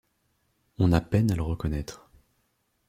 [0.79, 2.09] On a peine à la reconnaître.